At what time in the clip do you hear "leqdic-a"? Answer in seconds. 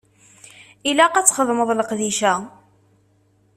1.73-2.33